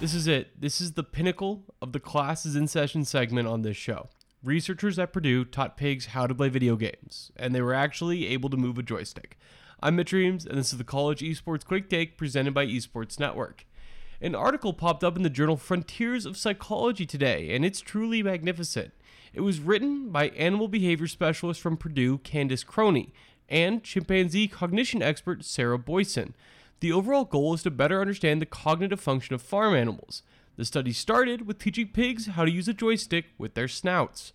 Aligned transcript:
This 0.00 0.14
is 0.14 0.28
it. 0.28 0.60
This 0.60 0.80
is 0.80 0.92
the 0.92 1.02
pinnacle 1.02 1.64
of 1.82 1.92
the 1.92 1.98
classes 1.98 2.54
in 2.54 2.68
session 2.68 3.04
segment 3.04 3.48
on 3.48 3.62
this 3.62 3.76
show. 3.76 4.08
Researchers 4.44 4.96
at 4.96 5.12
Purdue 5.12 5.44
taught 5.44 5.76
pigs 5.76 6.06
how 6.06 6.28
to 6.28 6.34
play 6.36 6.48
video 6.48 6.76
games, 6.76 7.32
and 7.34 7.52
they 7.52 7.60
were 7.60 7.74
actually 7.74 8.28
able 8.28 8.48
to 8.50 8.56
move 8.56 8.78
a 8.78 8.82
joystick. 8.84 9.36
I'm 9.82 9.96
Mitch 9.96 10.12
Reames, 10.12 10.46
and 10.46 10.56
this 10.56 10.70
is 10.70 10.78
the 10.78 10.84
College 10.84 11.20
Esports 11.20 11.64
Quick 11.64 11.90
Take 11.90 12.16
presented 12.16 12.54
by 12.54 12.64
Esports 12.64 13.18
Network. 13.18 13.66
An 14.20 14.36
article 14.36 14.72
popped 14.72 15.02
up 15.02 15.16
in 15.16 15.24
the 15.24 15.30
journal 15.30 15.56
Frontiers 15.56 16.26
of 16.26 16.36
Psychology 16.36 17.04
today, 17.04 17.52
and 17.52 17.64
it's 17.64 17.80
truly 17.80 18.22
magnificent. 18.22 18.92
It 19.34 19.40
was 19.40 19.58
written 19.58 20.10
by 20.10 20.28
animal 20.28 20.68
behavior 20.68 21.08
specialist 21.08 21.60
from 21.60 21.76
Purdue, 21.76 22.18
Candace 22.18 22.62
Croney, 22.62 23.10
and 23.48 23.82
chimpanzee 23.82 24.46
cognition 24.46 25.02
expert 25.02 25.44
Sarah 25.44 25.78
Boysen. 25.78 26.34
The 26.80 26.92
overall 26.92 27.24
goal 27.24 27.54
is 27.54 27.62
to 27.64 27.70
better 27.70 28.00
understand 28.00 28.40
the 28.40 28.46
cognitive 28.46 29.00
function 29.00 29.34
of 29.34 29.42
farm 29.42 29.74
animals. 29.74 30.22
The 30.56 30.64
study 30.64 30.92
started 30.92 31.46
with 31.46 31.58
teaching 31.58 31.88
pigs 31.88 32.26
how 32.26 32.44
to 32.44 32.50
use 32.50 32.68
a 32.68 32.74
joystick 32.74 33.26
with 33.36 33.54
their 33.54 33.68
snouts. 33.68 34.32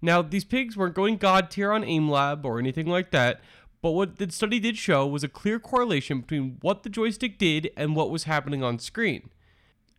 Now, 0.00 0.20
these 0.22 0.44
pigs 0.44 0.76
weren't 0.76 0.94
going 0.94 1.16
god 1.16 1.50
tier 1.50 1.70
on 1.70 1.84
AimLab 1.84 2.44
or 2.44 2.58
anything 2.58 2.86
like 2.86 3.10
that, 3.10 3.40
but 3.82 3.92
what 3.92 4.16
the 4.16 4.30
study 4.30 4.58
did 4.58 4.76
show 4.76 5.06
was 5.06 5.24
a 5.24 5.28
clear 5.28 5.58
correlation 5.58 6.20
between 6.20 6.58
what 6.60 6.82
the 6.82 6.88
joystick 6.88 7.38
did 7.38 7.70
and 7.76 7.94
what 7.94 8.10
was 8.10 8.24
happening 8.24 8.62
on 8.62 8.78
screen. 8.78 9.30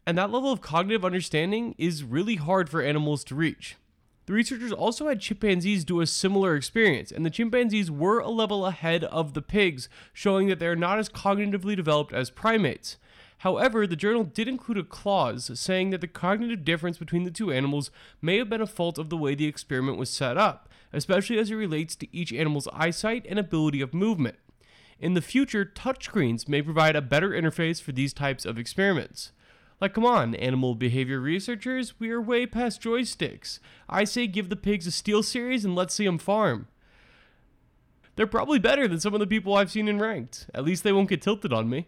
And 0.06 0.18
that 0.18 0.32
level 0.32 0.52
of 0.52 0.62
cognitive 0.62 1.06
understanding 1.06 1.76
is 1.78 2.04
really 2.04 2.36
hard 2.36 2.70
for 2.70 2.82
animals 2.82 3.24
to 3.26 3.36
reach. 3.36 3.78
The 4.26 4.34
researchers 4.34 4.72
also 4.72 5.10
had 5.10 5.20
chimpanzees 5.20 5.84
do 5.84 6.00
a 6.00 6.08
similar 6.08 6.56
experience, 6.56 7.12
and 7.12 7.26
the 7.26 7.30
chimpanzees 7.30 7.92
were 7.92 8.20
a 8.20 8.30
level 8.30 8.66
ahead 8.66 9.04
of 9.06 9.34
the 9.34 9.42
pigs, 9.42 9.90
showing 10.14 10.48
that 10.48 10.60
they 10.60 10.68
are 10.68 10.76
not 10.76 10.98
as 10.98 11.10
cognitively 11.10 11.76
developed 11.76 12.14
as 12.14 12.30
primates. 12.30 12.98
However, 13.40 13.86
the 13.86 13.98
journal 13.98 14.24
did 14.24 14.48
include 14.48 14.78
a 14.78 14.84
clause 14.84 15.52
saying 15.60 15.90
that 15.90 16.00
the 16.00 16.08
cognitive 16.08 16.64
difference 16.64 16.98
between 16.98 17.26
the 17.26 17.32
two 17.32 17.52
animals 17.52 17.92
may 18.22 18.38
have 18.38 18.50
been 18.50 18.62
a 18.62 18.68
fault 18.68 18.98
of 18.98 19.10
the 19.10 19.18
way 19.18 19.36
the 19.36 19.48
experiment 19.48 19.98
was 19.98 20.10
set 20.10 20.38
up, 20.38 20.70
especially 20.94 21.38
as 21.38 21.52
it 21.52 21.56
relates 21.56 21.94
to 21.98 22.16
each 22.16 22.32
animal's 22.32 22.70
eyesight 22.72 23.26
and 23.28 23.38
ability 23.38 23.82
of 23.82 23.94
movement. 23.94 24.38
In 24.98 25.16
the 25.16 25.22
future, 25.22 25.66
touchscreens 25.66 26.48
may 26.48 26.62
provide 26.62 26.96
a 26.96 27.02
better 27.02 27.32
interface 27.32 27.82
for 27.82 27.92
these 27.92 28.14
types 28.14 28.46
of 28.46 28.58
experiments. 28.58 29.34
Like, 29.82 29.94
come 29.94 30.06
on, 30.06 30.36
animal 30.36 30.76
behavior 30.76 31.20
researchers, 31.20 32.00
we 32.00 32.10
are 32.12 32.22
way 32.22 32.46
past 32.46 32.82
joysticks. 32.82 33.60
I 33.90 34.04
say 34.04 34.28
give 34.28 34.50
the 34.50 34.56
pigs 34.56 34.88
a 34.88 34.92
SteelSeries 34.92 35.66
and 35.66 35.76
let's 35.76 35.94
see 35.94 36.06
them 36.06 36.18
farm. 36.18 36.68
They're 38.16 38.28
probably 38.28 38.60
better 38.60 38.88
than 38.88 39.00
some 39.00 39.14
of 39.14 39.20
the 39.20 39.28
people 39.28 39.56
I've 39.56 39.72
seen 39.72 39.88
in 39.88 40.00
ranked. 40.00 40.50
At 40.54 40.64
least 40.64 40.84
they 40.84 40.94
won't 40.94 41.10
get 41.10 41.22
tilted 41.22 41.52
on 41.52 41.70
me. 41.70 41.88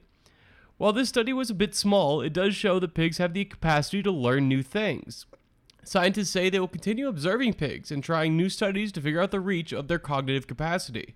While 0.77 0.91
this 0.91 1.09
study 1.09 1.31
was 1.31 1.49
a 1.49 1.55
bit 1.55 1.73
small, 1.73 2.21
it 2.21 2.33
does 2.33 2.55
show 2.55 2.79
that 2.79 2.95
pigs 2.95 3.17
have 3.19 3.33
the 3.33 3.45
capacity 3.45 4.03
to 4.03 4.11
learn 4.11 4.49
new 4.49 4.61
things. 4.61 5.25
Scientists 5.85 6.31
say 6.31 6.49
they 6.49 6.59
will 6.59 6.67
continue 6.67 7.07
observing 7.07 7.53
pigs 7.53 7.91
and 7.91 8.03
trying 8.03 8.35
new 8.35 8.49
studies 8.49 8.91
to 8.91 9.01
figure 9.01 9.21
out 9.21 9.31
the 9.31 9.39
reach 9.39 9.71
of 9.71 9.87
their 9.87 9.99
cognitive 9.99 10.47
capacity. 10.47 11.15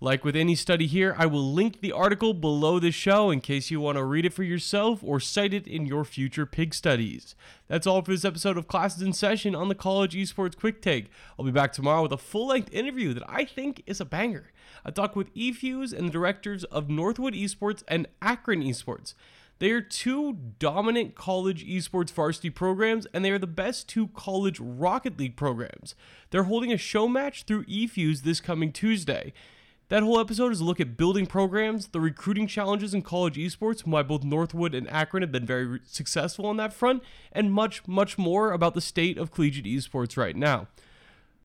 Like 0.00 0.24
with 0.24 0.36
any 0.36 0.54
study 0.54 0.86
here, 0.86 1.14
I 1.16 1.26
will 1.26 1.52
link 1.52 1.80
the 1.80 1.92
article 1.92 2.34
below 2.34 2.78
the 2.78 2.90
show 2.90 3.30
in 3.30 3.40
case 3.40 3.70
you 3.70 3.80
want 3.80 3.96
to 3.96 4.04
read 4.04 4.26
it 4.26 4.34
for 4.34 4.42
yourself 4.42 5.00
or 5.02 5.20
cite 5.20 5.54
it 5.54 5.66
in 5.66 5.86
your 5.86 6.04
future 6.04 6.44
pig 6.44 6.74
studies. 6.74 7.34
That's 7.68 7.86
all 7.86 8.02
for 8.02 8.10
this 8.10 8.24
episode 8.24 8.58
of 8.58 8.66
Classes 8.66 9.02
in 9.02 9.12
Session 9.12 9.54
on 9.54 9.68
the 9.68 9.74
College 9.74 10.14
Esports 10.14 10.58
Quick 10.58 10.82
Take. 10.82 11.10
I'll 11.38 11.46
be 11.46 11.52
back 11.52 11.72
tomorrow 11.72 12.02
with 12.02 12.12
a 12.12 12.18
full 12.18 12.48
length 12.48 12.72
interview 12.72 13.14
that 13.14 13.22
I 13.28 13.44
think 13.44 13.82
is 13.86 14.00
a 14.00 14.04
banger. 14.04 14.52
I 14.84 14.90
talk 14.90 15.16
with 15.16 15.32
eFuse 15.34 15.96
and 15.96 16.08
the 16.08 16.12
directors 16.12 16.64
of 16.64 16.90
Northwood 16.90 17.34
Esports 17.34 17.82
and 17.88 18.08
Akron 18.20 18.62
Esports. 18.62 19.14
They 19.60 19.70
are 19.70 19.80
two 19.80 20.38
dominant 20.58 21.14
college 21.14 21.64
esports 21.64 22.10
varsity 22.10 22.50
programs, 22.50 23.06
and 23.14 23.24
they 23.24 23.30
are 23.30 23.38
the 23.38 23.46
best 23.46 23.88
two 23.88 24.08
college 24.08 24.58
Rocket 24.60 25.18
League 25.18 25.36
programs. 25.36 25.94
They're 26.30 26.42
holding 26.42 26.72
a 26.72 26.76
show 26.76 27.06
match 27.06 27.44
through 27.44 27.64
eFuse 27.64 28.22
this 28.22 28.40
coming 28.40 28.72
Tuesday. 28.72 29.32
That 29.90 30.02
whole 30.02 30.18
episode 30.18 30.50
is 30.50 30.60
a 30.60 30.64
look 30.64 30.80
at 30.80 30.96
building 30.96 31.26
programs, 31.26 31.88
the 31.88 32.00
recruiting 32.00 32.46
challenges 32.46 32.94
in 32.94 33.02
college 33.02 33.36
esports, 33.36 33.86
why 33.86 34.02
both 34.02 34.24
Northwood 34.24 34.74
and 34.74 34.88
Akron 34.88 35.22
have 35.22 35.30
been 35.30 35.44
very 35.44 35.80
successful 35.84 36.46
on 36.46 36.56
that 36.56 36.72
front, 36.72 37.02
and 37.32 37.52
much, 37.52 37.86
much 37.86 38.16
more 38.16 38.52
about 38.52 38.72
the 38.72 38.80
state 38.80 39.18
of 39.18 39.30
collegiate 39.30 39.66
esports 39.66 40.16
right 40.16 40.36
now. 40.36 40.68